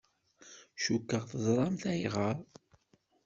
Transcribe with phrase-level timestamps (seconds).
[0.83, 2.37] Cukkeɣ teẓramt ayɣer.